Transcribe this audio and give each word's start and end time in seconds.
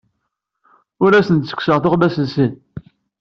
Ur 1.03 1.11
asen-d-ttekkseɣ 1.13 1.77
tuɣmas-nsen. 1.79 2.51